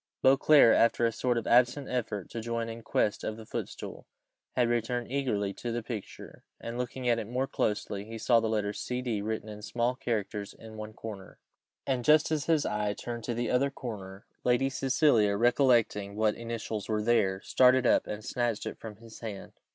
Beauclerc, 0.23 0.75
after 0.75 1.05
a 1.05 1.11
sort 1.11 1.37
of 1.37 1.45
absent 1.45 1.87
effort 1.87 2.27
to 2.31 2.41
join 2.41 2.69
in 2.69 2.81
quest 2.81 3.23
of 3.23 3.37
the 3.37 3.45
footstool, 3.45 4.07
had 4.55 4.67
returned 4.67 5.11
eagerly 5.11 5.53
to 5.53 5.71
the 5.71 5.83
picture, 5.83 6.43
and 6.59 6.75
looking 6.79 7.07
at 7.07 7.19
it 7.19 7.27
more 7.27 7.45
closely, 7.45 8.03
he 8.03 8.17
saw 8.17 8.39
the 8.39 8.49
letters 8.49 8.79
C.D. 8.79 9.21
written 9.21 9.47
in 9.47 9.61
small 9.61 9.93
characters 9.93 10.55
in 10.55 10.75
one 10.75 10.93
corner; 10.93 11.37
and, 11.85 12.03
just 12.03 12.31
as 12.31 12.45
his 12.45 12.65
eye 12.65 12.95
turned 12.95 13.23
to 13.25 13.35
the 13.35 13.51
other 13.51 13.69
corner, 13.69 14.25
Lady 14.43 14.71
Cecilia, 14.71 15.35
recollecting 15.37 16.15
what 16.15 16.33
initials 16.33 16.89
were 16.89 17.03
there, 17.03 17.39
started 17.41 17.85
up 17.85 18.07
and 18.07 18.25
snatched 18.25 18.65
it 18.65 18.79
from 18.79 18.95
his 18.95 19.19
hand. 19.19 19.51